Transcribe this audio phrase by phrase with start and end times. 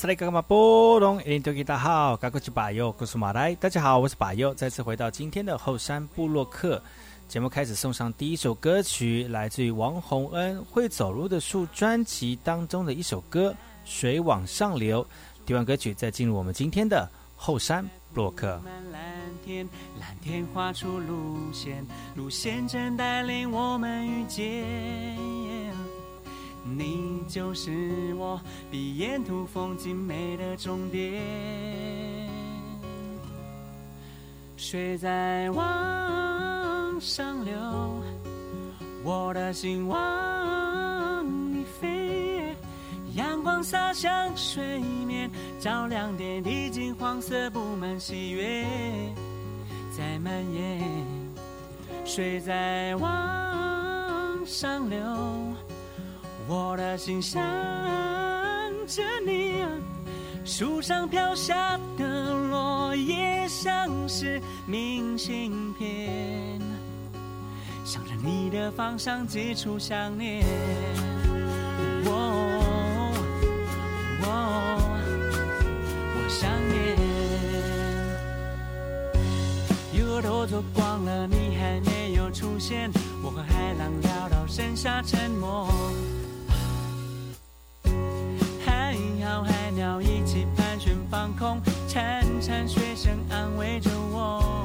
[0.00, 0.40] 哎吼，是来干嘛？
[0.40, 6.82] 波隆，印度吉大好，嘎古吉巴尤，古苏马来，大家好，我是巴尤，再次回到今天的后山部落客
[7.28, 13.50] 节目，开始送上第一首歌曲，来自于王洪恩《会走路的树》专辑当中的一首歌
[13.84, 15.04] 《水往上流》。
[15.44, 17.06] 听完歌曲，再进入我们今天的
[17.36, 18.60] 后山部落客。
[18.90, 19.02] 蓝
[19.44, 19.68] 天，
[20.00, 25.69] 蓝天画出路线，路线正带领我们遇见。
[26.64, 31.22] 你就是我，比沿途风景美的终点。
[34.56, 37.54] 水在往上流，
[39.02, 42.54] 我的心往你飞。
[43.14, 48.64] 阳光洒向水面，照亮点滴金黄色，布满喜悦，
[49.96, 50.80] 在蔓延。
[52.04, 55.00] 水在往上流。
[56.70, 57.42] 我的心想
[58.86, 59.64] 着你，
[60.44, 66.60] 树上飘下的落叶像是明信片，
[67.84, 70.46] 向着你的方向寄出想念。
[72.04, 72.12] 我，
[74.22, 74.28] 我
[76.28, 76.96] 想念。
[79.98, 82.88] 又都走光了，你还没有出现，
[83.24, 85.68] 我和海浪聊到剩下沉默。
[89.80, 91.58] 要一起盘旋放空，
[91.88, 94.59] 潺潺水声安慰着我。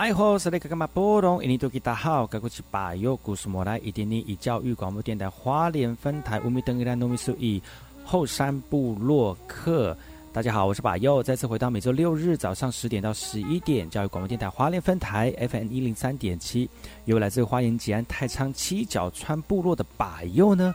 [0.00, 1.44] 爱好是那个干嘛波动？
[1.44, 7.62] 印尼多吉大好，该过去把右古苏莫来一点点以教育广播电台花莲分台乌米登伊拉诺米苏以
[8.02, 9.94] 后山部落客。
[10.32, 16.70] 大家好，我是把右，再次回到每周六日早上十点到十一点教育广播电台花莲分台 FM 一零三点七，
[17.04, 20.74] 由来自花莲吉安太仓七角川部落的把右呢。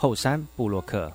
[0.00, 1.12] 后山布洛克。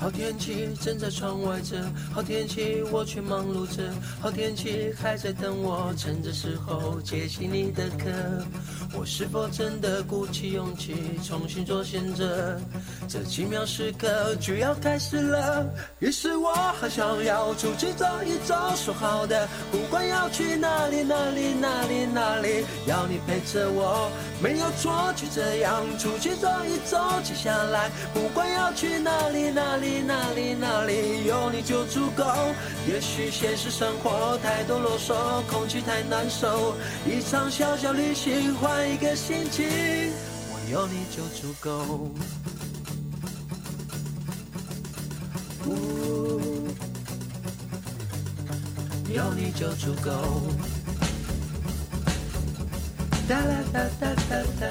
[0.00, 8.06] 好天气正在窗外着，好天气我却忙碌着，好天气还在等我，趁着时候接起你的课。
[8.94, 12.58] 我是否真的鼓起勇气重新做选择？
[13.08, 15.66] 这奇妙时刻就要开始了。
[15.98, 24.10] 于是我好想要出去走一走，说好的，不管要去哪里哪里哪里哪里，要你陪着我，
[24.42, 26.98] 没有错，就这样出去走一走。
[27.24, 29.88] 接下来不管要去哪里哪里。
[30.08, 32.24] 哪里哪里有你就足够。
[32.86, 35.14] 也许现实生活太多啰嗦，
[35.50, 36.74] 空气太难受。
[37.06, 39.66] 一场小小旅行换一个心情，
[40.50, 42.10] 我有你就足够。
[49.12, 50.10] 有你就足够。
[53.28, 54.66] 哒啦哒哒哒哒。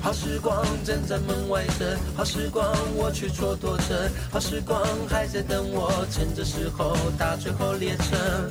[0.00, 8.50] 好时光正在门外等，好时光我却蹉跎着，好时光还在等我，趁着时候搭最后列车。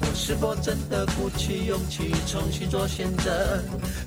[0.00, 3.62] 我是否真的鼓起勇气重新做选择？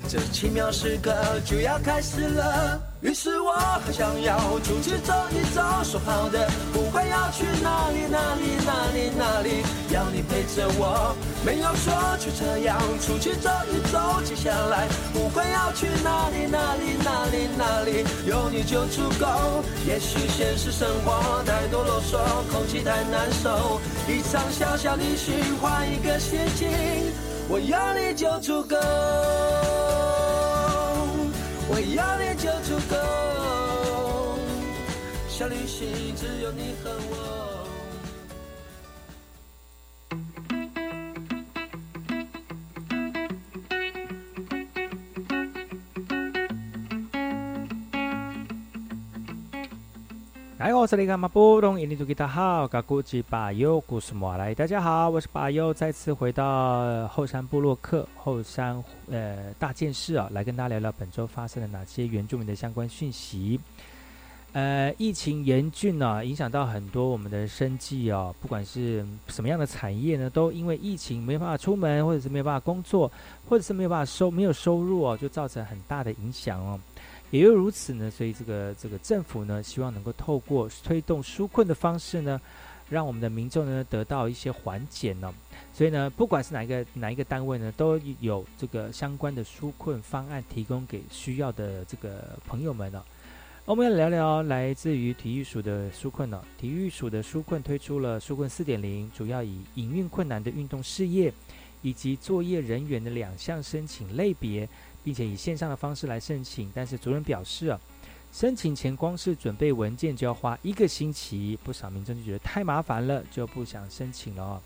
[0.08, 1.14] 这奇妙时刻
[1.46, 2.89] 就要开始了。
[3.02, 14.20] 于是我很想要出去走一走，说好的不管要去哪里哪里哪里哪里，要你陪着我，没有说，就这样出去走一走。
[14.22, 19.64] 接下来不管要去哪里哪里哪里哪里，有你就足够。
[19.86, 22.18] 也许现实生活太多啰嗦，
[22.52, 26.68] 空气太难受，一场小小旅行换一个心情，
[27.48, 28.76] 我有你就足够。
[31.72, 32.96] 我要你就足够，
[35.28, 37.39] 小旅行只有你和我。
[50.80, 63.60] 我是那个马布隆，印尼土吉他好，噶古吉巴尤古斯莫来，大家好，我是巴尤，再次回到后山部落克后山呃大件事啊，来跟大家聊聊本周发生了哪些原住民的相关讯息。
[64.52, 73.12] 呃，疫情严峻呢，影响到很多我们的生计哦，不管是什么样的产业呢，都因为疫情没有办法出门，或者是没有办法工作，
[73.46, 76.80] 或者是没有办法收没有收入哦，就造成很大的影响哦。
[77.30, 82.40] 也又如此呢，所以这个这个政府呢，希望能够透过推动纾困的方式呢，
[82.88, 85.32] 让我们的民众呢得到一些缓解呢。
[85.72, 93.02] 所以呢，不管是哪一个哪一个单位呢，都有这个相关的纾困方案提供给需要的这个朋友们呢。
[93.64, 96.42] 我们要聊聊来自于体育署的纾困呢。
[96.58, 101.32] 体育署的纾困推出了纾困四点零，主要以营运困难的运动事业
[101.80, 104.68] 以及作业人员的两项申请类别。
[105.02, 107.80] 并且以线上的方式来申请，但是主任表示啊，
[108.32, 114.62] 申请前光是准备文件就要花一个星期，不少民众就觉得太麻烦了，就不想申请了哦。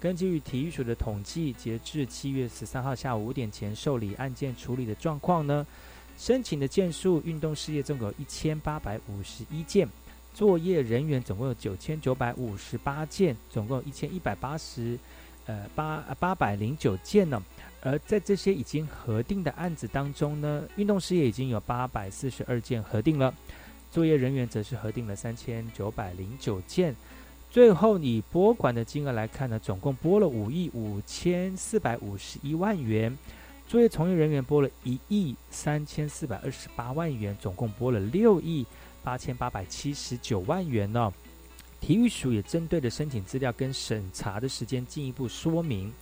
[0.00, 5.66] 根据体育署的统计，截至七月十三号下午五点前受理案件处理的状况呢，
[6.18, 9.88] 申请的件数，运动事业总有一千八百五十一件，
[10.34, 14.98] 作业人员总共有九千九百五十八件，总共一千一百八十
[15.46, 17.42] 呃八八百零九件呢。
[17.84, 23.32] 而在这些已经核定的案子当中呢，运动事业已经有八百四十二件核定了，
[23.90, 26.96] 作业人员则是核定了三千九百零九件。
[27.50, 33.16] 最后以拨款的金额来看呢，总共拨了五亿五千四百五十一万元，
[33.68, 38.66] 作业从业人员拨了一亿三千四百二十八万元，总共拨了六亿
[39.02, 41.12] 八千八百七十九万元呢。
[41.80, 45.92] 体育署也针对的申请资料跟审查的时间进一步说明。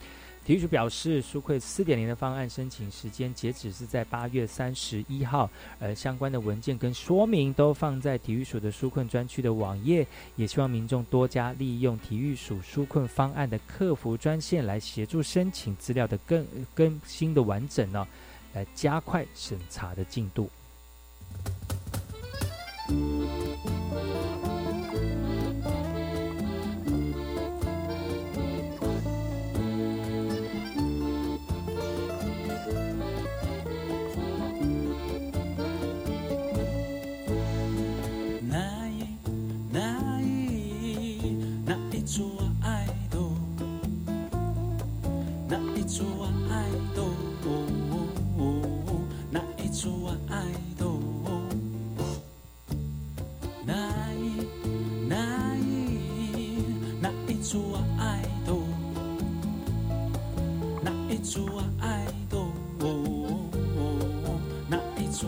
[0.45, 16.45] 体育署表示，纾困四点零的方案申请时间截止是在八月三十一号，而相关的文件跟说明都放在体育署的纾困专区的网页，也希望民众多加利用体育署纾困方案的客服专线来协助申请资料的更
[16.75, 18.07] 更新的完整呢，
[18.53, 20.51] 来加快审查的进度。
[57.99, 58.63] 哎呦，
[60.83, 61.61] 这里干嘛
[62.31, 62.95] 不容
[64.71, 64.77] 易？
[64.97, 65.23] 你都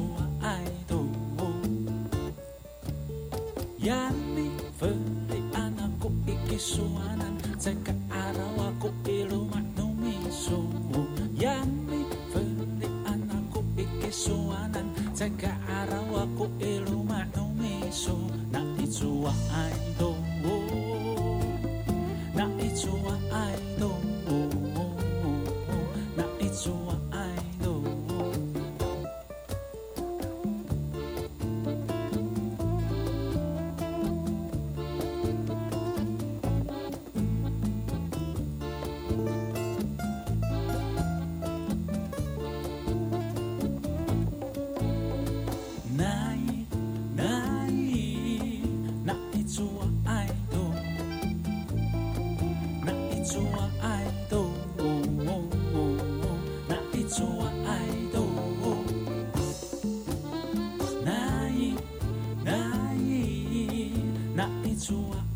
[64.75, 65.34] 出啊。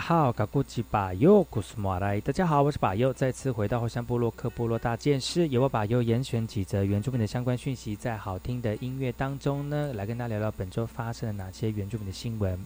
[0.00, 2.20] 好，搞古吉巴尤古斯马来。
[2.20, 12.58] 大家好，我是巴尤，再次回到后山部落克部落大件事，由我巴尤严选几则原住民的相关讯息，在好听的音乐当中呢，来跟大家聊聊本周发生了哪些原住民的新闻。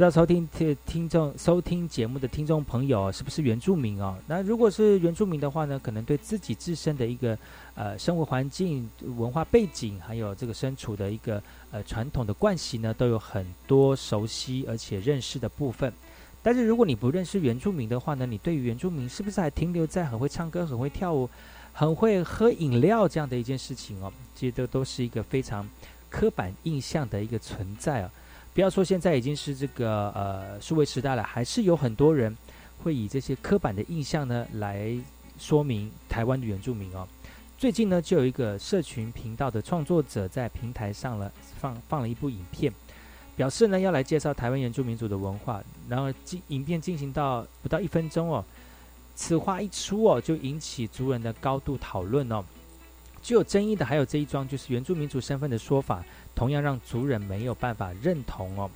[0.00, 4.16] 不知道收听听听众收听节目的听众朋友是不是原住民哦？
[4.26, 7.36] 那如果是原住民的话呢，可能对自己自身的一个
[7.74, 8.88] 呃生活环境、
[9.18, 15.92] 文化背景，还有这个身处的一个呃传统的惯习呢，都有很多熟悉而且认识的部分。
[16.42, 21.28] 但是如果你不认识原住民的话呢，你对于原住民是不是还停留在很会唱歌、很会跳舞、
[21.74, 24.10] 很会喝饮料这样的一件事情哦？
[24.34, 25.68] 其实这都是一个非常
[26.08, 28.10] 刻板印象的一个存在啊。
[28.60, 32.36] 不要说现在已经是这个呃数位时代了，还是有很多人
[32.84, 34.94] 会以这些刻板的印象呢来
[35.38, 37.08] 说明台湾的原住民哦。
[37.56, 42.70] 最近呢，就有一个社群频道的创作者在平台上了放放了一部影片，
[43.34, 45.64] 表示呢要来介绍台湾原住民族的文化。
[45.88, 48.44] 然后进影片进行到不到一分钟哦，
[49.14, 52.44] 此话一出哦，就引起族人的高度讨论哦。
[53.22, 56.04] 具有争议的还有这一桩，就是原住民族身份的说法。
[56.34, 58.70] 同样让族人没有办法认同哦。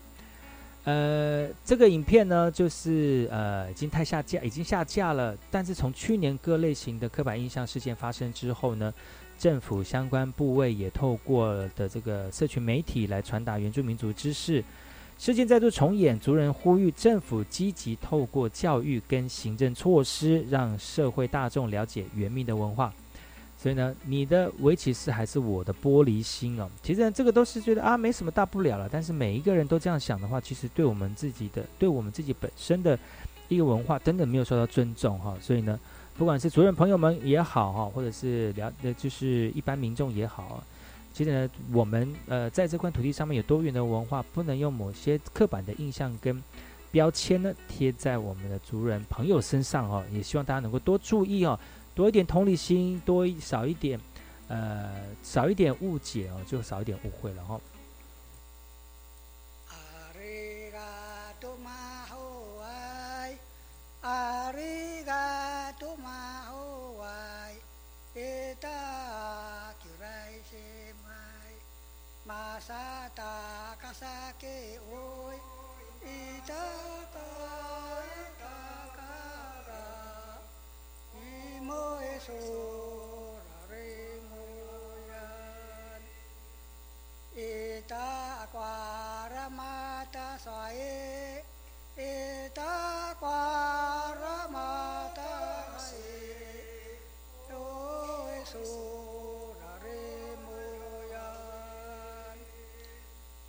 [0.85, 5.35] 呃，这个影片呢，就是呃，已经太下架，已经下架了。
[5.51, 8.93] 但是从去年各类型的刻板印象事件发生之后呢，
[9.39, 14.63] 政府相关部位也透过的这个社群媒体来传达原住民族知识。
[15.17, 22.93] 事件再度重演，族人呼吁政府积极透过教育跟行政措施，让社会大众了解原民的文化。
[23.65, 26.69] 所以呢，你的围棋是还是我的玻璃心哦？
[26.83, 28.87] 其实，这个都是觉得啊，没什么大不了了。
[28.93, 32.99] 但是每一个人都这样想的话，其实对我们自己的，对我们自己本身的
[33.49, 35.35] 一个文化，真的没有受到尊重哈。
[35.41, 35.81] 所以呢，
[36.19, 40.63] 不管是主任朋友们也好哈，或者是了呃，就是一般民众也好，
[41.15, 46.43] 其实呢，我们呃在这块土地上面有多元的文化，不能用某些刻板的印象跟
[46.91, 50.05] 标签呢贴在我们的族人朋友身上哦。
[50.13, 51.59] 也希望大家能够多注意哦。
[51.95, 54.01] 多一点同理心，多少一点，
[54.49, 57.61] 呃，少一点误解哦，就少一点误会了哈。
[81.69, 82.41] มือสู
[83.71, 83.91] รี
[84.31, 84.45] มุ
[85.11, 85.13] ย
[85.99, 86.03] น
[87.37, 87.53] อิ
[87.93, 88.13] ตา
[88.53, 88.61] คว
[89.33, 89.79] รมั
[90.15, 90.97] ตสอยอิ
[91.99, 92.13] อิ
[92.59, 92.75] ตา
[93.21, 93.29] คว
[94.21, 94.75] รมั
[95.19, 95.21] ต
[95.89, 96.09] สี
[97.49, 97.65] โอ้
[98.53, 98.65] สู
[99.85, 100.05] รี
[100.45, 100.59] มุ
[101.13, 101.15] ย
[102.35, 102.39] น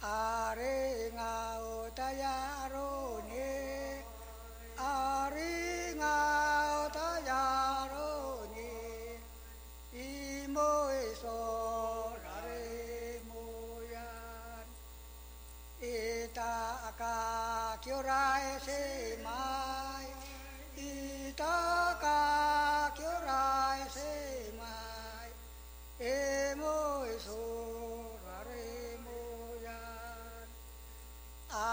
[0.05, 0.23] อา
[0.59, 0.77] รี
[1.17, 2.37] งาอุตยา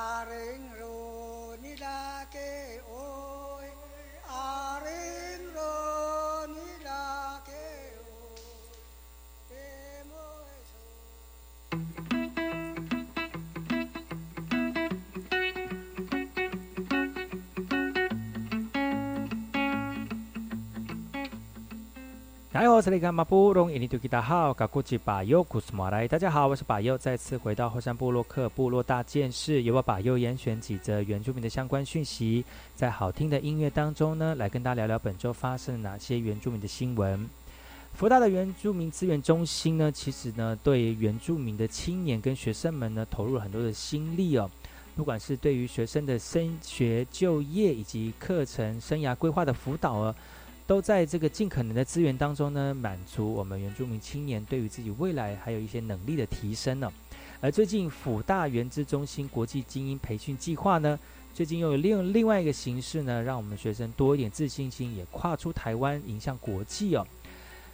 [0.03, 0.62] Paring
[22.63, 26.07] 来，我是雷甘马布隆，印尼土吉达好，嘎古吉巴尤古斯马来。
[26.07, 32.45] 大家好，我是巴尤，再次回到后山部落克部落大件事，由我巴尤严选几则原住民的相关讯息，
[32.77, 37.29] 在好听的音乐当中呢，来跟大家聊聊本周发生了哪些原住民的新闻。
[37.95, 44.49] 福大的原住民资源中心呢，其实呢，对原住民的青年跟学生们呢，投入了很多的心力哦。
[44.95, 50.15] 不管是对于学生的升学、就业以及课程生涯规划的辅导哦。
[50.67, 56.91] 都在这个尽可能的资源当中呢，满足我们原住民青年对于自己未来还有一些能力的提升呢。
[57.41, 60.99] 而最近辅大原资中心国际精英培训计划呢，
[61.35, 67.07] 最近又有另另外一个形式呢，让我们学生多一点自信心，也跨出台湾，迎向国际哦。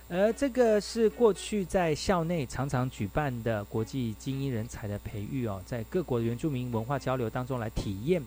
[0.08, 8.22] 而这个是过去在校内常常举办的国际精英人才的培育哦，在各国的原住民文化交流当中来体验。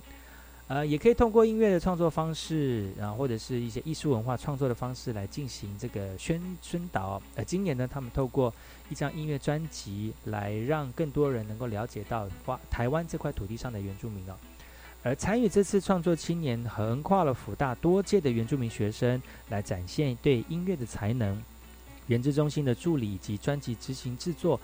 [0.72, 7.22] 呃，也可以通过音乐的创作方式，然后或者是一些艺术文化创作的方式来进行这个宣宣导。
[7.36, 8.54] 呃，今年呢，他们透过
[8.90, 14.34] 一张音乐专辑来让更多人能够了解到华台湾这块土地上的原住民哦。
[15.04, 21.38] 而参与这次创作青年，横跨了辅大多届的原住民学生，来展现对音乐的才能。
[22.08, 24.58] 原知中心的助理以及专辑执行制作。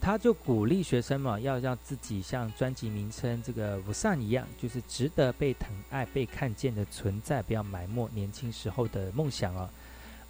[0.00, 9.68] 他就鼓励学生嘛，要让自己像专辑名称这个“无上”一样，就是值得被疼爱、被看见的存在，不要埋没年轻时候的梦想哦。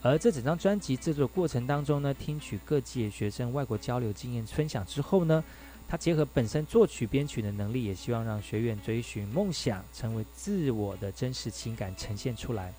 [0.00, 5.42] 而这整张专辑制作过程当中呢，听取各界学生外国交流经验分享之后呢，
[5.88, 12.72] 他结合本身作曲编曲的能力，也希望让学员追寻梦想，成为自我的真实情感呈现出来。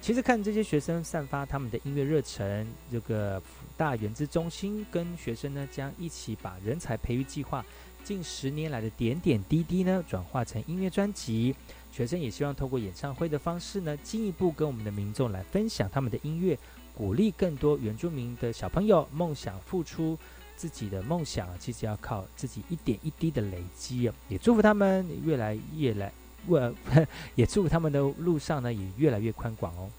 [0.00, 7.64] 其实看这些学生散发他们的音乐热忱，这个辅大原资中心跟学生呢，将一起把人才培育计划
[8.02, 11.54] 近十年来的点点滴滴呢，转化成音乐专辑。
[11.92, 16.58] 学生也希望透过演唱会的方式呢，进一步跟我们的民众来分享他们的音乐，
[16.96, 20.18] 鼓励更多原住民的小朋友梦想付出
[20.56, 24.10] 自己的梦想，其实要靠自己一点一滴的累积。
[24.28, 26.10] 也祝福他们越来越来。
[27.36, 29.90] 也祝他们的路上呢，也越来越宽广哦。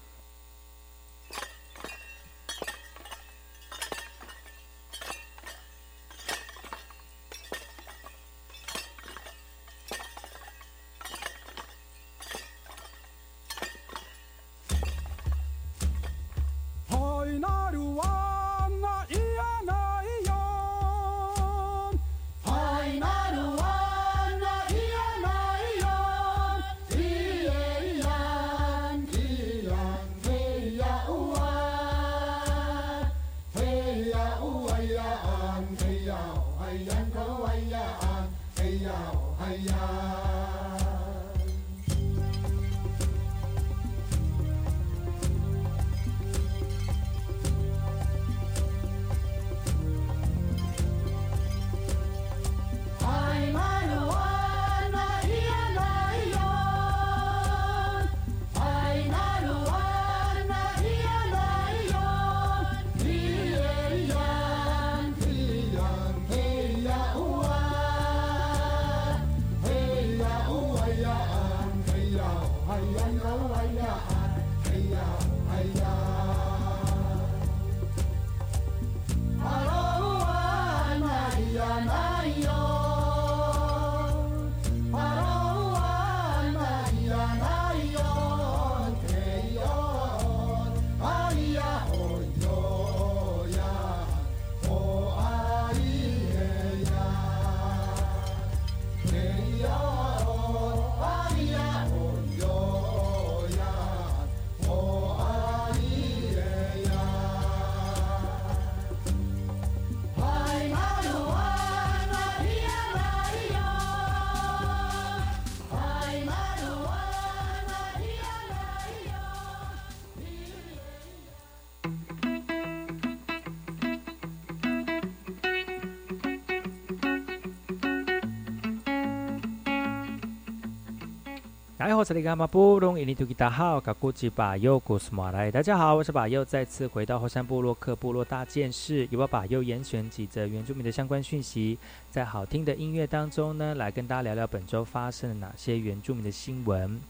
[131.84, 135.50] 大好，这里是马布隆伊尼图吉达好，卡古吉巴尤古斯马来。
[135.50, 141.76] 大家好，我是巴尤，再次回到后山部落克部落大件事，由我巴尤严选几则原住民的相关讯息，
[142.08, 147.00] 在好听的音乐当中呢，来跟大家聊聊本周发生了哪些原住民的新闻。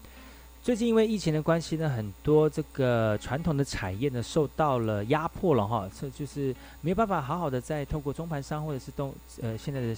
[0.63, 9.95] 最近因为疫情的关系呢，很多这个传统的产业呢受到了压迫了哈，这就是没有办法好好的再透过中盘商或者是动呃现在的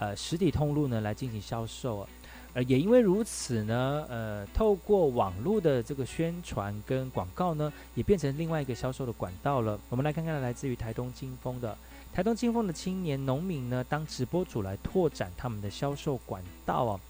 [0.00, 2.04] 呃实体通路呢来进行销售。
[2.52, 9.78] 呃，也因为如此呢，呃，透过网络的这个宣传跟广告呢，也变成另外一个销售的管道了。
[9.88, 11.76] 我们来看看来自于台东金峰的
[12.12, 17.00] 台东金峰的青年农民呢，当直播主来拓展他们的销售管道哦。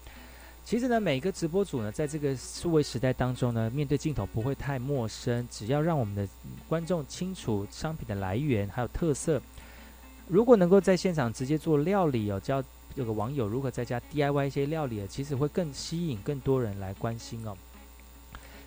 [0.63, 6.27] 其实呢，每个直播主呢，在这个数位时代当中呢，面对镜头不会太陌生，只要让我们的
[6.69, 9.41] 观众清楚商品的来源还有特色，
[10.27, 12.51] 如果能够在现场直接做料理哦，只
[12.95, 13.01] 要。
[13.01, 17.57] 有个网友如何在家 DIY 一些料理，其实会更吸引更多人来关心哦。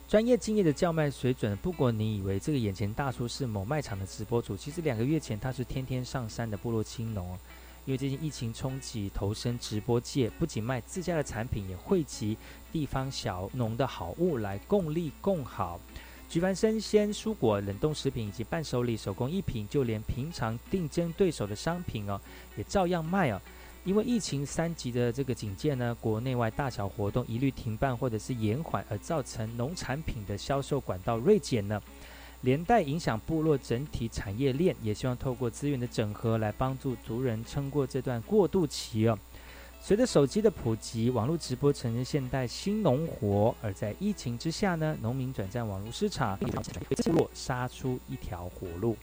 [0.07, 7.39] 专业敬业的叫卖水准，不过你以为这个眼前大叔是某卖场的直播主，其实两个月前他是天天上山的部落青农。
[7.87, 12.37] 因为最近疫情冲击，投身直播界，不仅卖自家的产品，也汇集
[12.73, 15.79] 地方小农的好物来共利共好。
[16.29, 22.19] 举办生鲜蔬果、冷冻食品以及伴手礼、手工艺品，就连平常竞争对手的商品哦，
[22.57, 23.41] 也照样卖哦。
[23.85, 31.79] 因为疫情三级的这个警戒呢，国内外大小活动一律停办或者是延缓，而造成农产品的销售管道锐减呢，
[32.41, 34.75] 连带影响部落整体产业链。
[34.83, 39.19] 也希望透过资源的整合来帮助族人撑过这段过渡期哦。
[39.83, 48.97] 随着手机的普及，网络直播成为现代新农活，而在疫情之下呢，农民转战网络市场，部落杀出一条活路。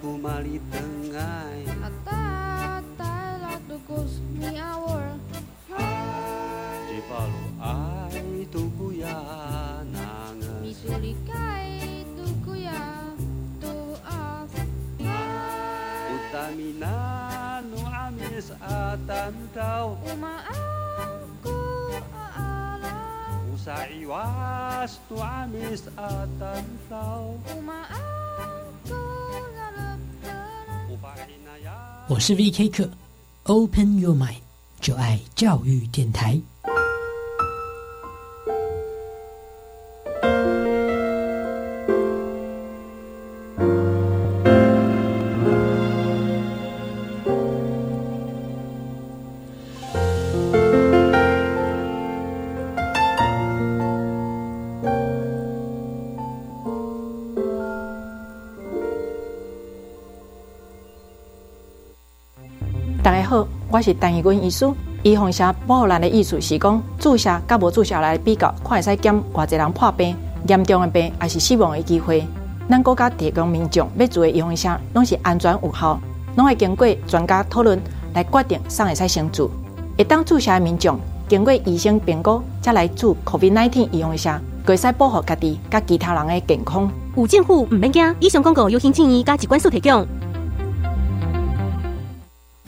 [0.00, 1.49] Ku kumali tengah.
[32.10, 32.68] 我是 V.K.
[32.70, 32.90] 课
[33.44, 34.40] ，Open Your Mind，
[34.80, 36.40] 就爱教育电台。
[63.82, 64.68] 是陈义军医师，
[65.02, 70.16] 预防下保护咱的意思是讲，注射甲无注射来比较，看会使减偌济人破病，
[70.46, 72.24] 严重的病还是死亡的机会。
[72.68, 76.00] 咱国家提供民众要做的预防下，拢是安全有效，
[76.36, 77.80] 拢会经过专家讨论
[78.14, 79.50] 来决定啥会使先注。
[79.98, 86.90] 会当注射的民众，经过医生评估，才来注 COVID-19 预防下，可以使保护家己甲其他人的健康。
[87.16, 90.06] 有政府唔免惊，以上广告由行政院加机关所提供。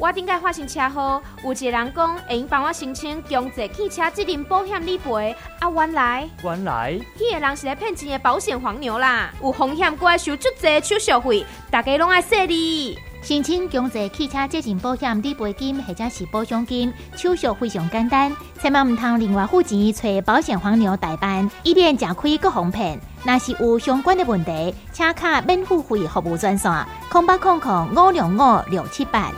[0.02, 12.98] 我顶个发生车祸，有一个人讲会用帮我申请强制汽车责任保险理赔，啊，原来原来迄个人是来骗钱的保险黄牛啦，有风险，搁要收足济手续费，大家拢爱说你。
[13.22, 22.98] 申请强制汽车责任保险理赔金或者是保险金，手续非常简单，千万唔通另外付钱找保险黄牛代办，以免吃亏各方骗。
[23.22, 26.72] 若是有相关的问题，请卡免付费服务专线：
[27.08, 29.30] 空八空空五六五六七八。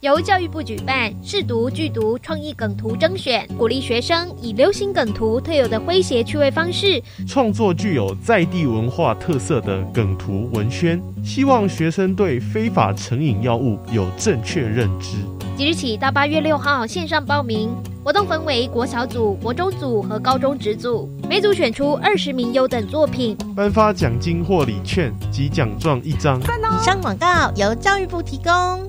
[0.00, 15.16] 由教育部举办试读剧读创意梗图征选，鼓励学生以流行梗图特有的诙谐趣味方式，创作具有在地文化特色的梗图文宣，希望学生对非法成瘾药物有正确认知。
[15.56, 17.68] 即日起到八月六号线上报名，
[18.04, 26.40] 活动分为国小组、国中组和高中职组，每组选出二十名优等作品，颁发奖金或礼券及奖状一张。
[26.40, 28.88] 以上广告由教育部提供。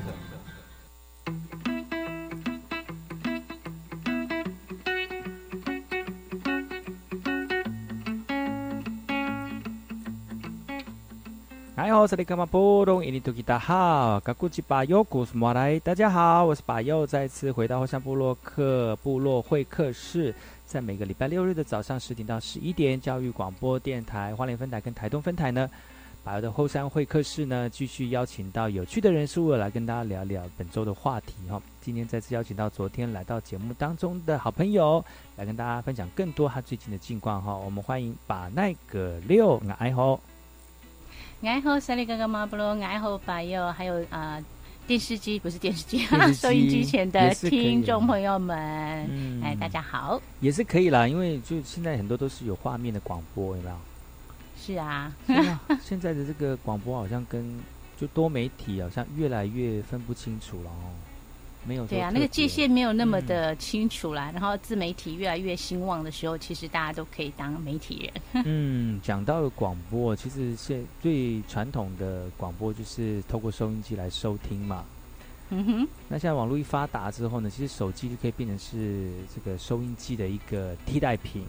[11.83, 13.03] 你好，这里干嘛波动？
[13.03, 15.79] 印尼土吉大好，嘎古吉巴尤古斯莫来。
[15.79, 20.33] 大家好，我是巴尤，再次回到后山部落克部落会客室，
[20.67, 25.67] 在每个礼拜六日的早上十点到十一点，教育广播电台花莲分台跟台东分台呢，
[26.23, 31.59] 巴尤的后山会客室呢，继续邀请到有趣的人事物来跟大家聊聊本周的话题哈。
[31.81, 35.03] 今天再次邀请到昨天来到节目当中的好朋友，
[35.35, 37.55] 来跟大家分享更多他最近的近况哈。
[37.55, 40.19] 我们欢迎把奈葛六爱好。
[41.43, 44.39] 爱好三立哥哥马布罗，爱好白友，还有啊
[44.85, 48.55] 电视机不是电视机， 收音机前的听众朋友们，
[49.43, 53.75] 哎，大家好，也是可以啦，因为就现在很多都是有画面的广播，有没有？
[54.55, 55.11] 是啊，
[55.81, 57.59] 现在的这个广播好像跟
[57.99, 60.93] 就多媒体好像越来越分不清楚了哦。
[61.63, 64.31] 没有对啊，那个界限没有那么的清楚啦。
[64.33, 68.43] 然后自媒体越来越兴旺的时候，其实大家都可以当媒体人。
[68.45, 74.83] 嗯，讲到广播，其实现最传统的广播就是透过收音机来收听嘛。
[75.49, 75.87] 嗯哼。
[76.07, 81.45] 那现在网络一发达之后呢，其实手机就可以变成是这个收音机的一个替代品。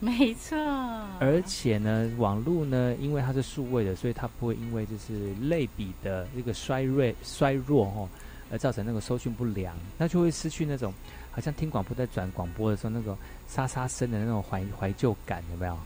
[0.00, 0.56] 没错。
[1.20, 8.08] 而且呢，网络呢，因为它是数位的，所以它不会因为就是类比的这个衰弱衰弱哦。
[8.54, 10.94] 而造成那个收讯不良，那就会失去那种
[11.32, 15.76] 好像听广播在转广播的时候那种沙沙声的那种怀怀旧感，有没有？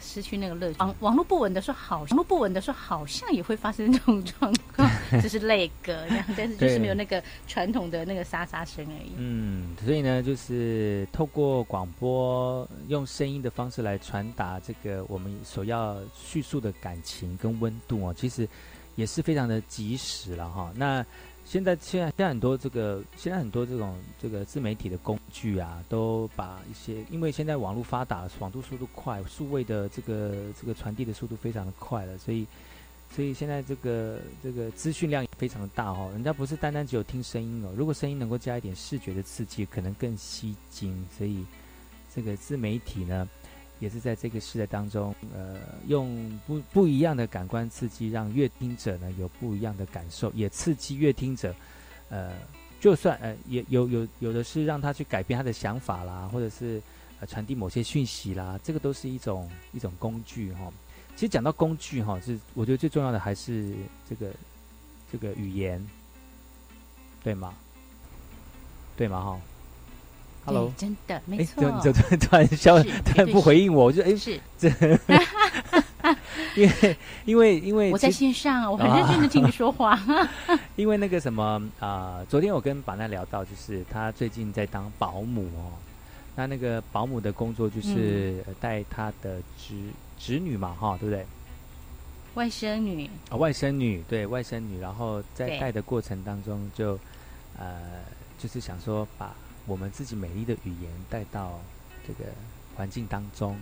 [0.00, 0.78] 失去那个乐趣。
[0.78, 4.88] 网网络不稳的时候，好网络不稳的时候，好像也会发生这种状况，
[5.22, 9.12] 就是泪歌这样，但是就是没有那个传统的那个沙沙声而已。
[9.16, 18.48] 嗯，所以呢，就是透过广播用声音的方式来传达这个我们所要叙述的感情跟温度哦，其实
[18.94, 20.72] 也是非常的及时了哈。
[20.76, 21.04] 那
[21.48, 32.46] 现在现在现在很多这个现在很多这种这个自媒体的工具啊，都把一些因为现在网络发达，网络速度快，数位的这个这个传递的速度非常的快了，所以
[33.10, 36.10] 所以现在这个这个资讯量也非常的大哦。
[36.12, 41.02] 人家不是单单只有听声音哦，如果声音能够加一点视觉的刺激，可能更吸睛。
[41.16, 41.46] 所以
[42.14, 43.26] 这个自媒体呢。
[43.80, 51.54] 也是在这个时代当中，呃，用不不一样的感官刺激，让乐听者呢有不一样的感受，也刺激乐听者，
[52.08, 52.32] 呃，
[52.80, 56.82] 就算呃也有有有的是让他去改变他的想法啦，或者是
[57.20, 60.72] 呃传递某些讯息啦，这个都是一种一种工具哈。
[61.14, 63.74] 其实讲到工具哈，是我觉得最重要的还是
[64.08, 64.30] 这个
[65.10, 65.84] 这个语言，
[67.22, 67.54] 对吗？
[68.96, 69.20] 对吗？
[69.22, 69.40] 哈。
[70.48, 71.62] Hello，真的没错。
[71.82, 74.68] 就就 突然消， 突然不回应我，我就哎，是这，
[76.56, 79.98] 因为因为因为我在线上，我很认真的听你说话。
[80.76, 85.72] 因为那个什么啊，昨天我跟板奈聊到，就是他最近在当保姆哦。
[86.34, 89.74] 那那个保姆的工作就是带他的侄
[90.18, 91.26] 侄女嘛，哈，对不对？
[92.34, 96.98] 外甥女啊，外甥女对外甥女，然后在带的过程当中就
[97.58, 97.76] 呃，
[98.38, 99.34] 就是想说把
[99.68, 101.60] 我们自己美丽的语言带到
[102.06, 102.24] 这个
[102.74, 103.56] 环境当中，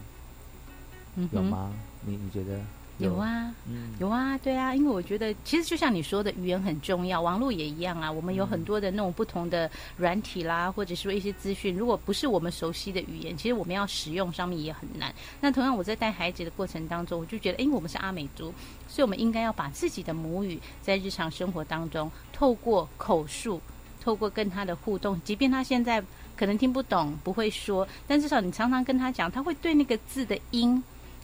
[1.33, 1.73] 有吗？
[2.03, 2.59] 你你觉得？
[2.99, 3.55] 有啊，
[3.99, 8.11] 有啊，对啊，因为我觉得其实就像你说的，语言很重要，网络也一样啊。
[8.11, 15.15] 我们有很多的那种不同的软体啦，或者说一些资讯，如果不是我们熟悉的语言，其实我们要使用上面也很难。
[15.43, 18.45] 那同样我在带孩子的过程当中，我就觉得，哎，我们是阿美族，
[18.89, 23.61] 所以我们应该要把自己的母语在日常生活当中，透过口述，
[24.07, 26.01] 透过跟他的互动，即便他现在
[26.37, 30.81] 可能听不懂、不会说，但至少你常常跟他讲，他会对那个字的音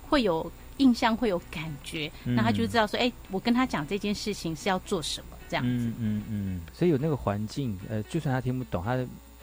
[0.09, 0.51] 会有。
[0.79, 5.85] 印象会有感觉，那他就知道说，哎，我跟他讲这件事情是要做什么，这样子。
[5.85, 6.61] 嗯嗯嗯。
[6.73, 8.93] 所以有那个环境，呃，就算他听不懂，他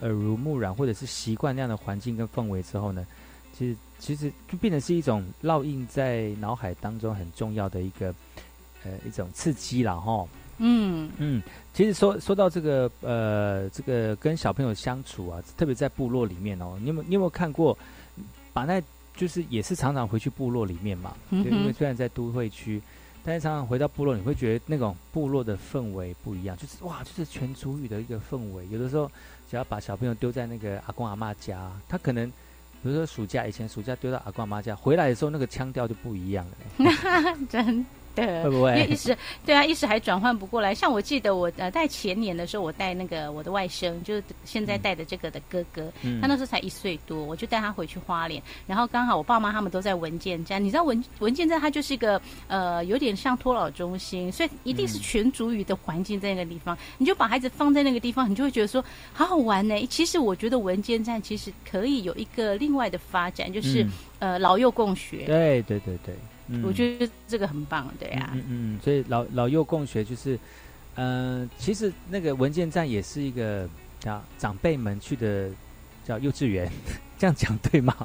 [0.02, 3.06] 耳濡目染，或者是习惯那样的环境跟氛围之后呢，
[3.54, 8.13] 其实其实就变成是一种烙印在脑海当中很重要的一个
[8.84, 10.28] 呃一种刺激了哈。
[10.60, 11.41] 嗯嗯。
[11.74, 17.76] 其实说说到这个呃这个跟小朋友相处啊，特别在部落里面哦，你有没你有没有看过
[18.54, 18.82] 把那？
[19.17, 22.82] 就是也是常常回去部落里面嘛，对，因为虽然在都会区，
[23.22, 28.65] 但是常常回到部落，你会觉得那种部落的氛围不一样，就是哇，就是全族语的一个氛围。
[28.72, 29.12] 有的时候
[29.52, 32.30] 只要把小朋友丢在那个阿公阿妈家，他可能
[32.82, 37.36] 比如说暑假以前暑假丢到阿公阿妈家，回来的时候那个腔调就不一样了。
[37.52, 37.86] 真。
[38.43, 38.71] 会不会？
[38.71, 40.73] 因为一时对啊，一时还转换不过来。
[40.73, 48.41] 像我记得我呃在前年的时候，我带那个我的外甥，就是现在带的这个的哥哥，他那时候才一岁多，我就带他回去花莲。
[48.67, 56.77] 然后刚好我爸妈他们都在文件站，你知道文文件站它就是一个呃有点像托老中心，所以一定是全族语的环境在那个地方。
[56.97, 59.86] 你就把孩子放在那个地方，你就会觉得说好好玩呢。
[59.88, 63.86] 其实我觉得文件站其实可以有一个另外的发展，就是
[64.19, 65.25] 呃老幼共学。
[65.25, 66.15] 对对对对。
[66.64, 68.32] 我觉得这个很棒，对呀。
[68.34, 70.38] 嗯嗯，所以老老幼共学就是，
[70.96, 73.68] 嗯，其实那个文件站也是一个
[74.00, 75.50] 叫长辈们去的
[76.06, 76.72] 叫幼稚园，
[77.18, 77.96] 这样讲对吗？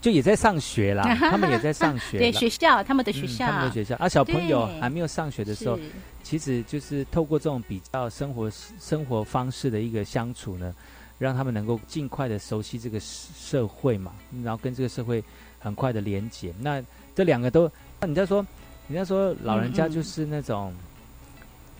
[0.00, 2.18] 就也在上学啦， 他们也在上学。
[2.18, 3.96] 对学校，他们的学校，他们的学校。
[3.96, 5.76] 啊，小朋友还没有上学的时候，
[6.22, 10.72] 其实就是透过这种比较生活生活方式的一个相处呢，
[11.18, 14.12] 让他们能够尽快的熟悉这个社会嘛，
[14.44, 15.22] 然后跟这个社会
[15.58, 16.54] 很快的连接。
[16.60, 16.80] 那
[17.18, 18.46] 这两个都，那你在说，
[18.86, 20.72] 人家说老人家就是那种，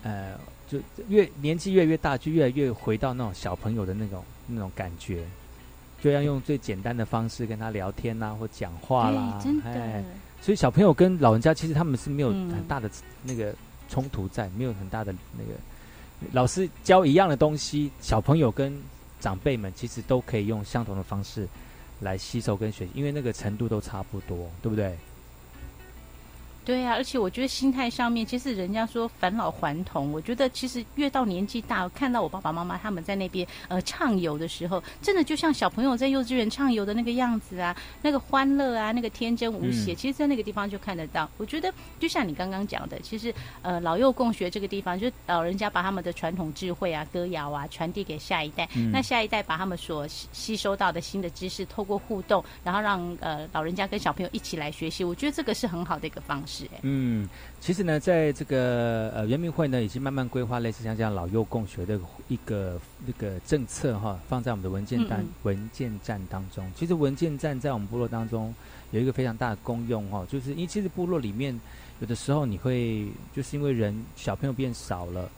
[0.03, 5.23] 呃，就越年纪越越大，就越来越回到那种小朋友的那种那种感觉，
[6.01, 10.03] 就要用最简单的方式跟他聊天呐，或讲话啦，哎，
[10.41, 12.91] 所以小朋友跟老人家其实他们是没有很大的
[13.23, 13.55] 那个
[13.87, 15.51] 冲突在，没有很大的那个，
[16.33, 18.77] 老师教一样的东西，小朋友跟
[19.21, 21.47] 长辈们其实都可以用相同的方式
[22.01, 24.97] 来吸收跟学习，因为那个程度都差不多，对不对？
[26.65, 41.27] 对呀，而且我觉得心态上面，其实人家说返老还童，我觉得其实越到年纪大，看到我爸爸妈妈他们在那边呃畅游的时候，真的就像小朋友在幼稚园畅游的那个样子啊，那个欢乐啊，那个天真无邪，其实，在那个地方就看得到。
[41.37, 56.48] 我觉得就像你刚刚讲的，其实呃老幼共学这个地方，就老人家把他们的传统智慧啊、歌谣啊传递给下一代，那下一代把他们所吸收到的新的知识，透过互动，然后让呃老人家跟小朋友一起来学习，我觉得这个是很好的一个方式。
[56.81, 57.27] 嗯，
[57.59, 66.69] 其实呢，在这个呃，圆明会呢，已经慢慢规划类似像这样老幼共学的一个那个政策哈，放在我们的文件单文件站当中。
[66.75, 68.53] 其实文件站在我们部落当中
[68.91, 71.57] 有一个非常大的功用哈，就是因为其实部落里面
[71.99, 75.29] 有的时候你会就是因为人小朋友变少了，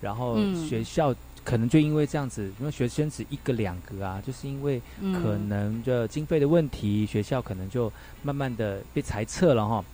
[0.00, 4.80] 然后学校可能就因为这样子，因为学生只一个两个啊，就是因为
[5.22, 7.90] 可能的经费的问题，学校可能就
[8.22, 9.84] 慢慢的被裁撤了哈。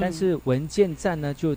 [0.00, 1.56] 但是文件站呢，就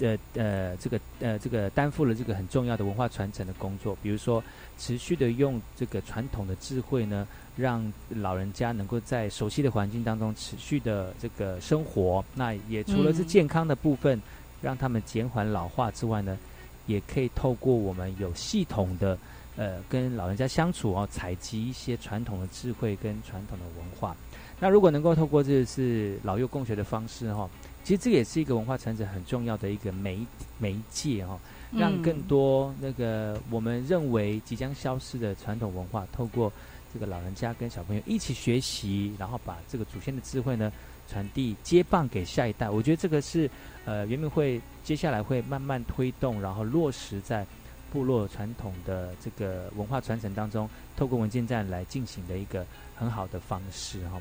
[0.00, 4.42] 呃呃这个呃这个担负了这个很重要的文化传承的工作，比如说
[4.78, 12.24] 持续的用这个传统的智慧呢，让老人家能够在熟悉的环境当中持续的这个生活。
[12.34, 14.20] 那也除了是健康的部分，
[14.62, 16.38] 让他们减缓老化之外呢，
[16.86, 19.18] 也可以透过我们有系统的
[19.56, 24.16] 呃跟老人家相处哦，采集一些传统的智慧跟传统的文化。
[24.60, 27.48] 那如果能够透过这次老幼共学的方式哈，
[27.82, 30.20] 其实这也是一个文化传承很重要的一个媒
[30.58, 31.38] 媒介哈，
[31.72, 36.52] 让更多那个我们认为即将消失的传统文化，透过
[36.92, 40.70] 这个老人家跟小朋友一起学习，然后把这个祖先的智慧呢
[41.08, 42.68] 传递接棒给下一代。
[42.68, 43.48] 我觉得这个是
[43.86, 47.46] 呃圆明会接下来会慢慢推动，然后落实在
[47.90, 54.20] 部落传统的这个文化传承当中，透过文件站来进行的一个很好的方式哈。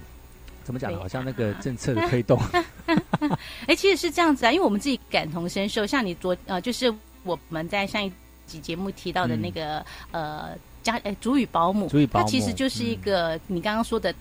[0.63, 0.93] 怎么讲？
[0.97, 2.39] 好像那个 政策的推动。
[3.67, 5.85] 哎，其实是这样子啊，因为我们自己感同身受。
[5.85, 6.93] 像你昨呃，就是
[7.23, 8.11] 我们在上一
[8.45, 10.49] 集节目提到的那个呃
[10.83, 14.13] 家哎，主语保姆，它其实就是一个你刚刚说的。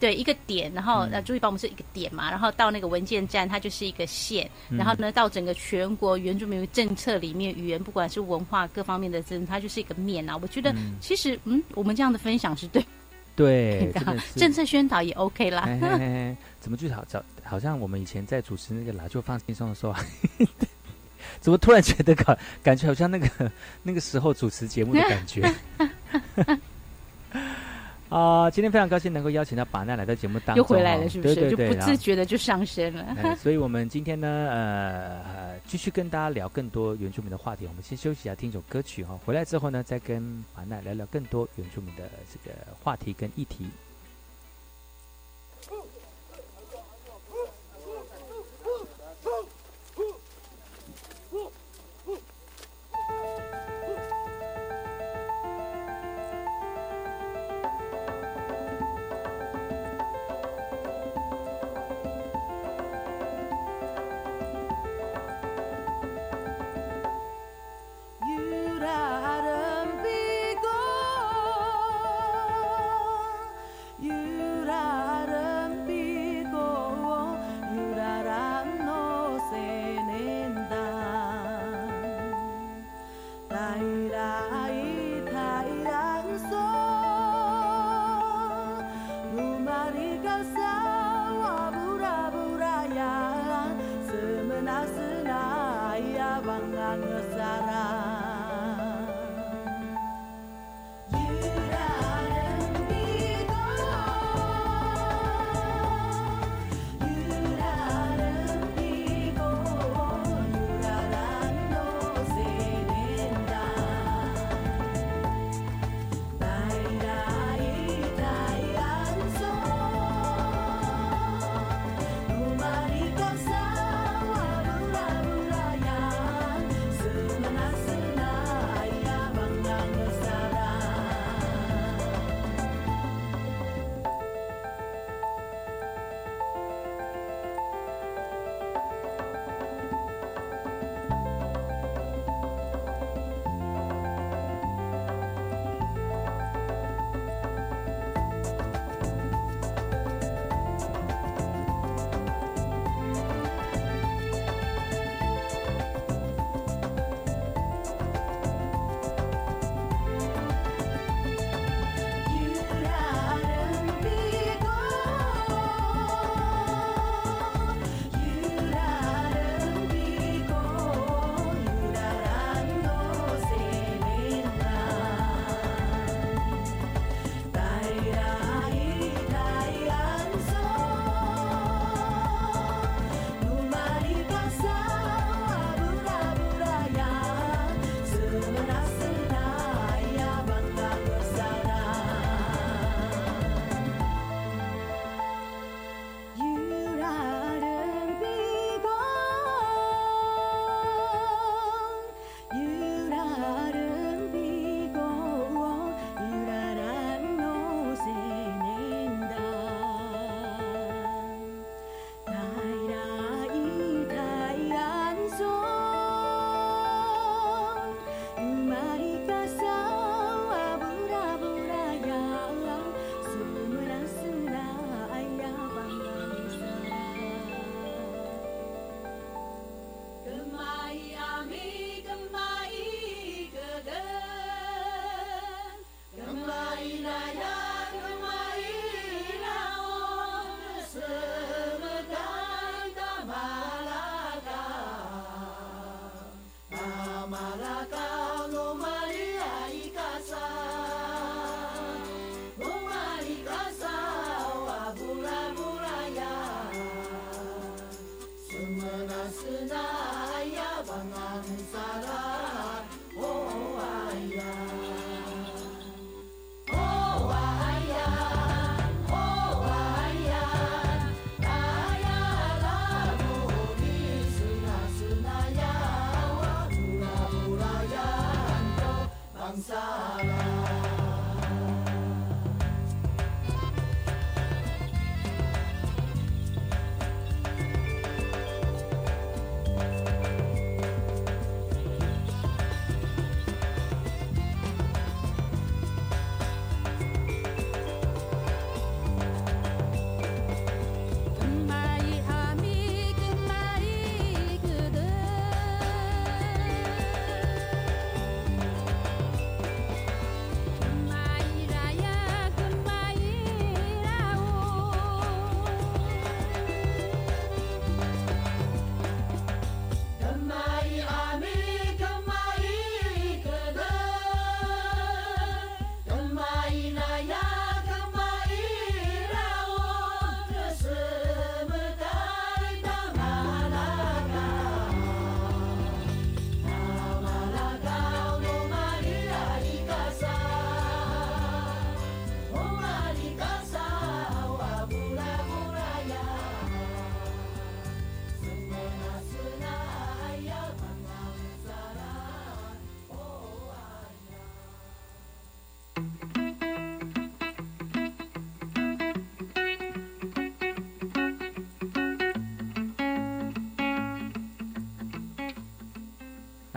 [0.00, 10.38] 对一个点，然后呃，注意保姆是一个点嘛，然后到那个文件站，它就是一个线，然后呢，到整个全国原住民政策里面，语言不管是文化各方面的政，它就是一个面啊。
[10.40, 12.80] 我觉得其实嗯，我们这样的分享是对，
[13.38, 13.92] 对，
[14.34, 15.62] 政策宣导也 OK 啦。
[16.60, 17.22] 怎么最好找？
[17.44, 19.94] 好像我们以前在主持那个老就放轻松的时候，
[21.40, 23.28] 怎么突然觉得感感觉好像那个
[23.84, 25.48] 那个时候主持节目的感觉。
[28.08, 31.34] 啊，今天非常高兴能够邀请到把奈来到节目当中，又回来了，是不是？
[31.34, 33.36] 对对对，就不自觉的就上升了。
[33.36, 37.66] 所以，我们今天呢，呃，继续跟大家聊更多原住民的话题。
[37.66, 39.18] 我们先休息一下，听一首歌曲哈。
[39.24, 43.66] 回来之后呢，再跟把奈聊聊更多原住民的这个话题跟议题。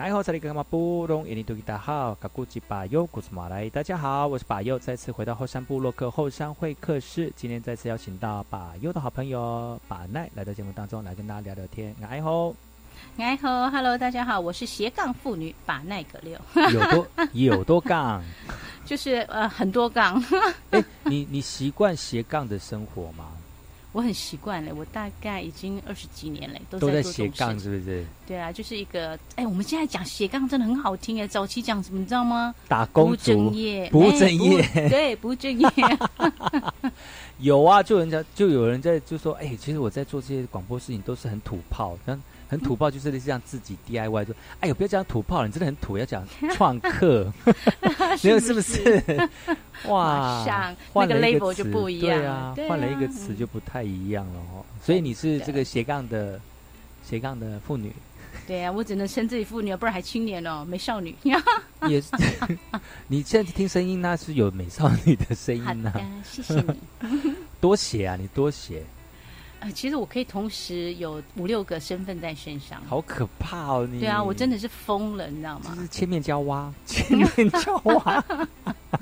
[0.02, 1.28] 来好，这里干嘛不懂？
[1.28, 7.32] 印尼多吉大好，卡古吉巴尤古斯马来，大家好，我是巴尤，再次回到后山部落克后山会客室。
[7.36, 11.94] 今天再次邀请到巴尤的好朋友巴奈来到节目当中来跟大家聊聊天。
[12.02, 12.52] 哎吼，
[13.16, 16.36] 哎吼，Hello，大家好，我是斜杠妇女巴奈格六，
[16.72, 18.20] 有多有多杠，
[18.84, 20.20] 就是呃很多杠。
[20.72, 23.28] 哎，你你习惯斜杠的生活吗？
[23.92, 28.04] 我很习惯了，我大概已经二十几年了，都在斜杠，是不是？
[28.26, 32.54] 对啊，就是一个哎，我们现在讲斜杠真的很好听哎，早期讲什么你知道吗？
[32.68, 35.68] 打工不正业，不正业， 对，不务正业。
[37.38, 42.18] 有啊，就人家就有人在就说，哎，其实我在做这些广播事情都是很土炮，像
[42.52, 46.22] 很土炮，就是类似像自己 DIY 说，哎呦，不要讲土炮了，你真的很土，要讲
[46.52, 47.32] 创客，
[48.22, 49.02] 没有是不是？
[49.88, 50.44] 哇，
[50.94, 54.62] 那个 label 就不一样，对啊，换了一个词就不太一样了哦。
[54.84, 56.38] 所以你是这个斜杠的
[57.02, 57.90] 斜杠的妇女，
[58.46, 61.16] 对啊，我只能称自己妇女，不然还青年哦，美少女。
[61.88, 62.10] 也是，
[63.08, 65.90] 你现在听声音那是有美少女的声音呢。
[66.22, 66.54] 谢谢
[67.00, 68.82] 你，多写啊，你多写。
[69.62, 73.88] 呃，其实我可以同时有五六个身份在身上，好可怕哦！
[73.90, 75.72] 你对啊，我真的是疯了，你知道吗？
[75.74, 78.24] 就是千面娇娃， 千面娇娃。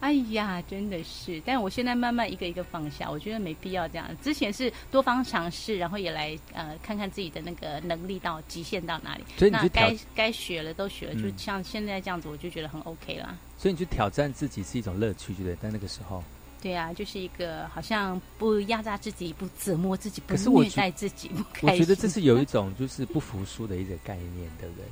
[0.00, 1.40] 哎呀，真的是！
[1.46, 4.08] 但我现在慢慢一个一个放下，我觉得没必要这样。
[4.20, 9.22] 之前是多方尝试，然后也来呃看看自己的那个能力到极限到哪里。
[9.36, 13.36] 所以你该该学了都学了，就像现在这样子，我就觉得很 OK 啦。
[13.56, 15.54] 所以你去挑战自己是一种乐趣，对不对？
[15.62, 16.24] 在那个时候，
[16.62, 21.30] 对啊，就是一个好像不压榨自己、不折磨自己、不虐待自己。
[21.60, 24.84] 我觉得这是有一种就是不服输的一个概念，对不对？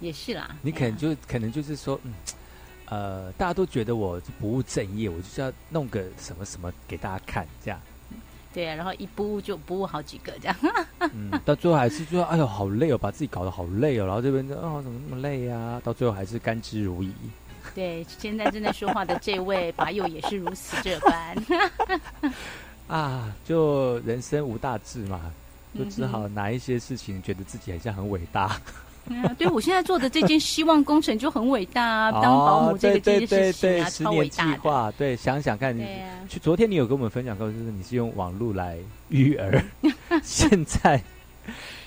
[0.00, 0.56] 也是啦。
[0.62, 2.14] 你可能就可能就是说，嗯。
[2.86, 7.80] 呃，大家都觉得我不务正业，我就是要弄个什么什么给大家看，这样。
[8.52, 10.56] 对啊，然后一不务就不务好几个这样。
[11.12, 15.80] 嗯，到最后还是说，哎呦，好累哦，把自己搞得好累哦，然后这边哦，怎么那么累呀？
[15.84, 17.12] 到最后还是甘之如饴。
[17.74, 21.36] 对，现在正在说话的这位把友也是如此这般。
[22.88, 25.32] 啊，就人生无大志嘛，
[25.78, 28.60] 就只好拿一些事情，觉得自己好像很伟大。
[29.06, 32.12] 嗯对，我现在做的这件希望工程就很伟大啊！
[32.20, 34.92] 当保姆这个这件事情啊，超伟大。
[34.92, 35.86] 对，想想看，你
[36.28, 38.76] 去昨天你有跟我们分享过，就是你是用网络来
[39.08, 39.64] 育儿，
[40.22, 41.02] 现在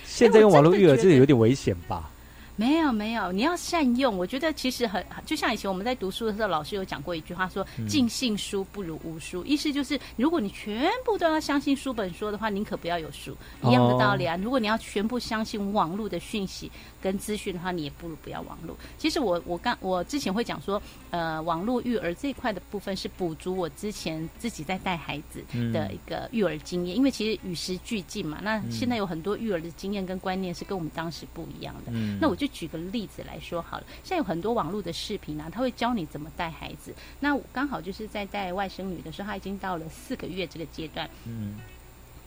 [0.05, 2.09] 现在用网络育儿，这有点危险吧？
[2.56, 4.16] 没有没有，你要善用。
[4.16, 14.38] 我觉得其实很就像以前我们在读书的时候，老师有讲过一句话，说“尽信书不如无书”，意思就是如果你全部都要相信书本说的话，宁可不要有书，一样的道理啊。
[14.38, 18.78] 如果你要全部相信网络的讯息跟资讯的话，你也不如不要网络。
[18.99, 20.80] 其实我我刚我之前会讲说，
[21.10, 25.43] 呃，网络育儿这一块的部分是补足我之前自己在带孩子
[25.74, 28.38] 的一个育儿经验，因为其实与时俱进嘛。
[28.43, 32.43] 那现在有很多育儿的经验跟观念是跟我们当时不一样的，嗯那我就。
[32.46, 36.94] 就举个例子来说好了，现在有很多网络的视频啊，他会教你怎么带孩子。
[37.22, 41.10] 那刚好就是在带外甥女的时候，她已经到了四个月这个阶段。
[41.26, 41.56] 嗯。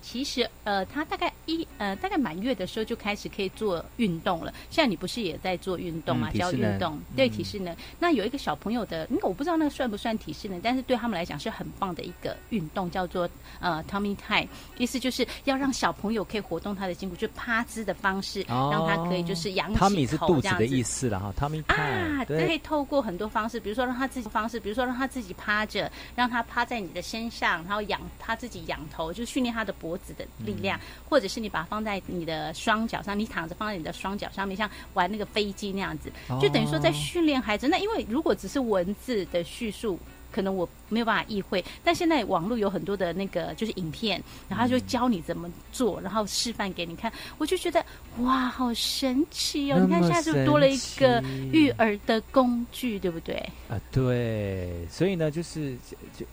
[0.08, 4.54] 其实，呃，他大概一呃，大概满月的时候就开始可以做运动了。
[4.70, 6.30] 现在你不是也在做运动吗？
[6.30, 7.76] 教运动，对体适能。
[7.98, 13.28] 那有一个小朋友的，因为我不知道那个算不算体适能，但是对他们来讲是很棒的一个运动，叫做
[13.58, 14.46] 呃 tummy time，
[14.78, 20.60] 意思就是要让小朋友可以活动他的筋骨，就趴姿的方式，让他可以就是仰起头这样子。
[20.60, 29.95] 的意思了哈，tummy time 啊，可以透过很多方式，比如说让他自己方式，比如说让他自己趴着，让他趴在你的身上，然后仰他自己仰头，就训练他的脖。
[29.98, 30.78] 子的力量，
[31.08, 37.68] 或者是你把它放在你的双脚上，你躺着放在你的双脚上面，像玩那个飞机那样子，就等于说在训练孩子。
[37.68, 39.98] 那因为如果只是文字的叙述，
[40.32, 41.64] 可能我没有办法意会。
[41.82, 47.84] 但现在网络有很多的那个就是影片，然后就教你怎么做，然后示范给你看，我就觉得
[48.18, 49.78] 哇，好神奇哦！
[49.80, 51.22] 你看现在就多了一个
[51.52, 53.34] 育儿的工具，对不对？
[53.68, 55.74] 啊，对，所以呢，就是
[56.16, 56.26] 就。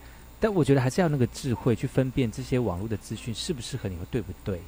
[0.43, 4.59] 但我觉得还是要那个智慧去分辨这些网络的资讯适不适合你和对不对？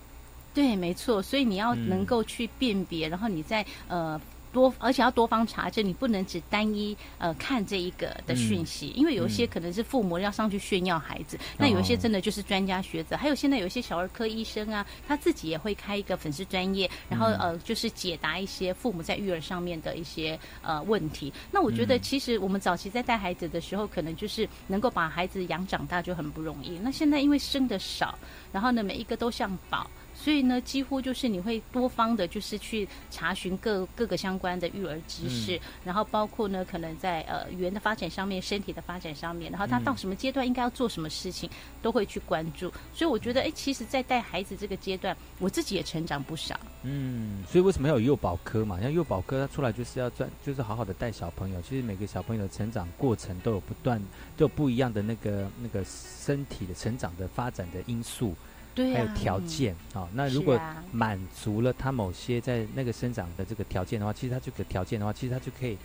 [0.54, 1.22] 对，没错。
[1.22, 4.20] 所以你要能够去辨别，然后你在呃。
[4.56, 21.34] 多，而且要多方查证，你不能只单一呃看这一个的讯息，因为有一些可能是父母要上去炫耀孩子，那有一些真的就是专家学者，还有现在有一些小儿科医生啊，他自己也会开一个粉丝专业，然后呃就是解答一些父母在育儿上面的一些呃问题。
[21.52, 26.80] 那我觉得其实我们早期在带孩子的时候，可能就是能够把孩子养长大就很不容易。
[26.82, 28.18] 那现在因为生的少，
[28.54, 29.86] 然后呢每一个都像宝。
[30.16, 41.50] 所以呢，几乎就是你会多方的，就是去查询各各个相关的育儿知识，然后包括呢，可能在呃语言的发展上面、身体的发展上面，然后他到什么阶段应该要做什么事情，
[41.82, 42.72] 都会去关注。
[42.94, 46.60] 所以我觉得，哎，其实，在带孩子这个阶段，我自己也成长不少。
[46.84, 48.80] 嗯，所以为什么要有幼保科嘛？
[48.82, 51.62] 像幼保科，他出来就是要专，就是好好的带小朋友。
[51.62, 54.02] 其实每个小朋友的成长过程都有不断，
[54.38, 58.34] 都有不一样的那个那个身体的成长的发展的因素。
[58.76, 60.60] 还有条件啊，那如果
[60.92, 65.78] 满足了他某些在那个生长的这个条件的话，其实他这个条件的话，其实他就可以。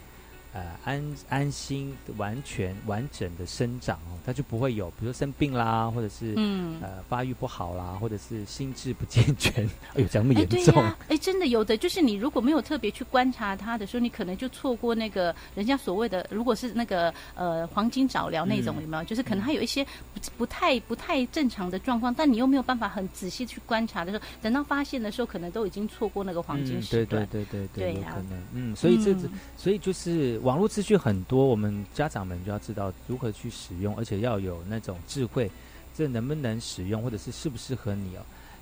[0.52, 9.64] 呃，安安心、完全完整的生长哦，他就不会有，比如说生病啦，或者是嗯呃发育不好啦，或者是心智不健全。
[9.94, 10.82] 哎呦，这么严重？
[11.06, 19.04] 哎，真的有的，就是你如果没有特别去观察他的时候，你可能就错过那个人家所谓的，如果是那个呃黄金早疗那种有没有？
[19.04, 27.24] 就是可能他有一些不不太不太正常的状况，但你又没有办法很仔细去观察的时候，等到发现的时候，可能都已经错过那个黄金时段。
[27.28, 28.42] 对对对对对，有可能。
[28.52, 29.14] 嗯，所以这
[29.56, 30.39] 所以就是。
[30.42, 35.50] 网络资讯很多，我们家长们就要知道如何去使用，而且要有那种智慧，
[35.94, 38.20] 这能不能使用，或者是适不适合你哦。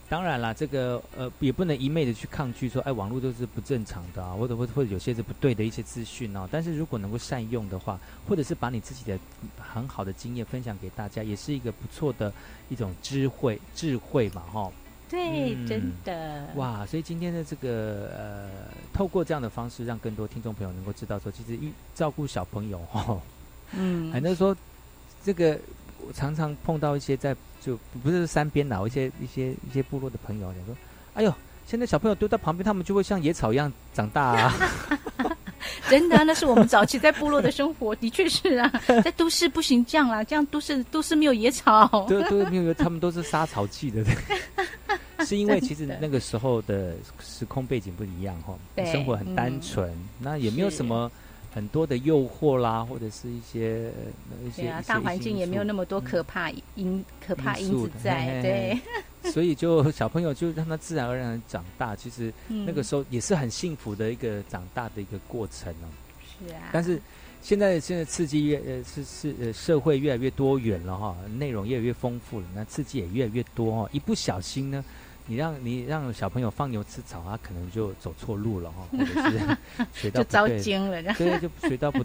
[0.08, 6.48] 当然啦，这个呃也不能一昧的去抗拒说，哎，网络都是不正常的啊，或者或或者有些是不对的一些资讯哦。
[6.50, 9.18] 但是如果能够善用的话，或者是把你自己的
[9.58, 12.32] 很好的经验分享给大家，也是一个不错的
[12.70, 14.72] 一种智慧智慧嘛，哈。
[15.08, 16.84] 对，真的哇！
[16.84, 18.50] 所以今天的这个呃，
[18.92, 23.20] 透过这样的方式，让更多听众朋友能够知道说，其实一照顾小朋友哦，
[23.72, 24.54] 嗯，反正说
[25.24, 25.58] 这个
[26.06, 30.76] 我常常碰到一些在就不是山边老一些一些一些部落的朋友，讲说，
[31.14, 31.32] 哎呦，
[31.66, 34.54] 现在小朋友丢在旁边，他们就会像野草一样长大啊！
[35.90, 38.70] 真的，那是我们早期在部落的生活，的确是啊，
[39.04, 44.04] 在都市不行这样啦，这样都市都市没有野草， 对对，没有，他们都是杀草剂的。
[45.26, 51.10] 是因为其实那个时候的时空背景不一样哈，生活很单纯，那也没有什么
[51.52, 53.90] 很多的诱惑啦，或者是一些
[54.46, 58.78] 一些大环境也没有那么多可怕因可怕因子在，对。
[59.32, 65.86] 所以就小朋友就让他自然而然长大，其实那个时候也是很幸福的一个长大的一个过程哦。
[66.22, 66.70] 是啊。
[66.72, 67.00] 但是
[67.42, 74.84] 现在现在刺激越呃是是呃社会越来越多元了哈，内容越来越丰富了，那刺激也越来越多哦，一不小心呢。
[75.30, 79.58] 你让你让小朋友放牛吃草，他可能就走错路了哈，或者是
[79.92, 82.02] 学到就遭惊了，对，就学到不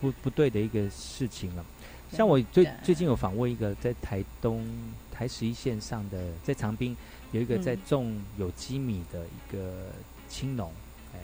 [0.00, 1.64] 不不对的一个事情了。
[2.12, 4.64] 像我最最近有访问一个在台东
[5.10, 6.96] 台十一线上的，在长滨
[7.32, 9.88] 有一个在种有机米的一个
[10.28, 10.72] 青农，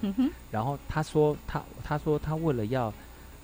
[0.01, 2.93] 嗯哼，然后他说他他说他为了要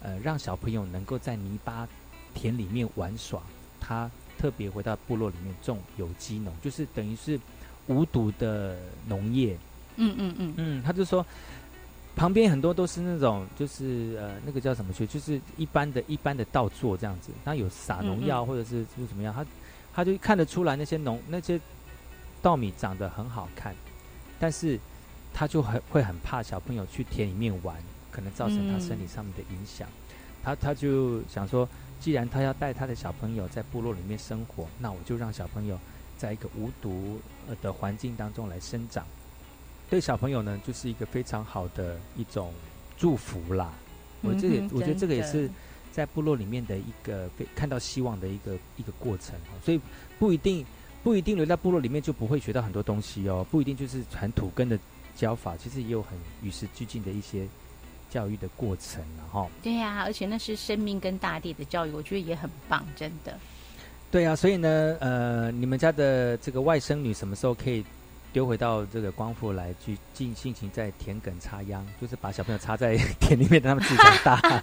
[0.02, 1.86] 呃让小朋友能够在泥巴
[2.34, 3.40] 田里面玩耍，
[3.78, 7.38] 他特别回到部落里面种有机农，就是等于是。
[7.86, 8.76] 无毒的
[9.06, 9.56] 农业，
[9.96, 10.54] 嗯嗯嗯。
[10.56, 11.24] 嗯，他就说
[12.16, 19.44] 旁边很多都是那种，就是呃，那个叫什么去，就是一般的一般的稻作这样子，他有撒农药或者是是怎么样，他
[19.92, 21.60] 他就看得出来那些农那些
[22.40, 23.74] 稻米长得很好看，
[24.38, 24.78] 但是
[25.32, 27.76] 他就很会很怕小朋友去田里面玩，
[28.10, 29.88] 可能造成他身体上面的影响，
[30.42, 31.68] 他他就想说，
[32.00, 35.78] 既然他要带他的小朋友在部落里面生活，那我就让小朋友。
[36.24, 37.20] 在一个无毒
[37.60, 39.06] 的环境当中来生长，
[39.90, 42.50] 对小朋友呢，就是一个非常好的一种
[42.96, 43.70] 祝福啦。
[44.22, 45.50] 我这也我觉得这个也是
[45.92, 49.34] 在部落里面的一个看到希望的一个一个过程。
[49.62, 49.78] 所以
[50.18, 50.64] 不一定
[51.02, 54.78] 不一定留在部落里面就不会学到很多东西哦，不一定就是传土根的
[55.14, 57.46] 教法，其实也有很与时俱进的一些
[58.08, 59.50] 教育的过程然后。
[59.62, 63.38] 对呀，而且那是生命跟大地的教育，我觉得也很棒，真的。
[64.14, 67.84] 对啊，所以呢，呃，你们家的这个外甥女什么时候可以
[68.32, 74.62] 丢回到这个光复来去尽性情在田埂插秧，就是把小朋友插在 田里面，让他们自己长大。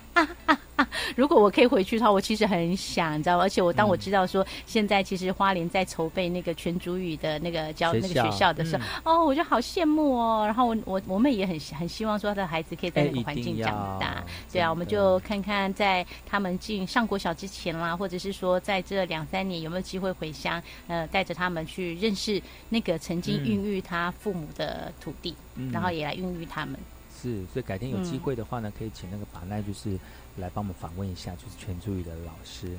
[1.16, 3.44] 如果我可以回去的话，我其实很想，你知道吗？
[3.44, 10.44] 而且我当我知道说现在其实花莲在筹备那个全主语的那个教那个学校的时候，哦，我就好羡慕哦。
[10.46, 14.24] 然后我我我们也很很希望说他的孩子可以在那个环境长大。
[14.52, 25.36] 对啊，我们就看看在他们进上国小之前啦，或者是说在这两三年有没有机会回乡，呃，带着他们去认识那个曾经孕育他父母的土地，
[25.72, 26.80] 然后也来孕育他们。
[27.22, 29.98] 是，所以改天有机会的话呢，可以请那个把奈就是
[30.38, 32.78] 来帮我们访问一下，就是全注意的老师，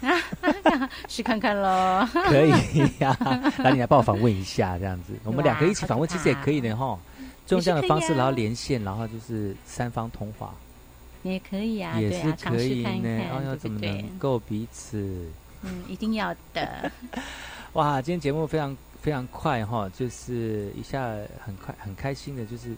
[1.08, 2.06] 试看看喽。
[2.26, 2.50] 可以
[2.98, 3.16] 呀，
[3.58, 6.98] 那你来帮我访问一下，这样子，我们两个一起访问，其实也可以的哈。
[7.46, 10.54] 就用这样的方式，然后连线，然后就是三方通话，
[11.24, 13.08] 也可以啊，也是可以呢。
[13.08, 15.26] 然后要怎么能够彼此？
[15.62, 16.92] 嗯，一定要的。
[17.74, 21.12] 哇，今天节目非常非常快哈，就是一下
[21.44, 22.76] 很快很开心的，就是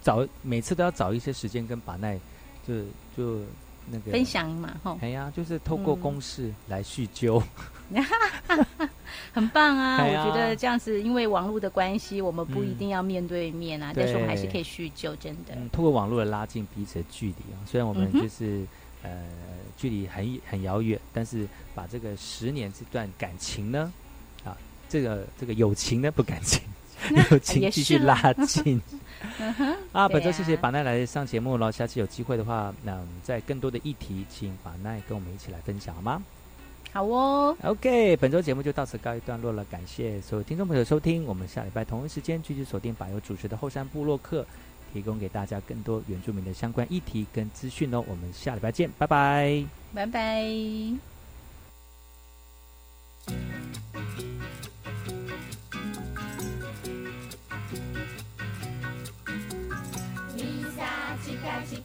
[0.00, 2.16] 找每次都要找一些时间跟把奈
[2.66, 2.74] 就
[3.16, 3.40] 就
[3.90, 4.98] 那个分享嘛哈。
[5.00, 7.42] 哎呀，就是透过公式来叙旧。
[9.32, 9.98] 很棒啊！
[10.04, 15.54] 我觉得这样子，因为网络的关系，我们不一定要面对面啊，但是我们还是可以叙旧，真的。
[15.72, 18.64] 通过网络的拉近彼此的距离啊，虽然我们就是
[19.02, 19.10] 呃
[19.76, 23.92] 距离很很遥远，但是把这个十年这段感情呢，
[24.44, 24.56] 啊，
[24.88, 26.62] 这个这个友情呢不感情，
[27.30, 28.80] 友情继续拉近。
[29.92, 36.22] 啊，本周谢谢把奈来上节目了，下次有机会的话，那我们在更多的议题，请把奈跟我们一起来分享好吗？
[36.92, 44.46] 好哦，OK，本周节目就到此告一段落了，感谢所有听众朋友收听，我们下礼拜同一时间继续锁定百优主持的后山部落客，
[44.92, 50.44] 提供给大家更多原住民的相关议题跟资讯哦，我们下礼拜见，拜拜，拜拜。
[61.74, 61.82] 乞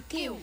[0.08, 0.38] partiu.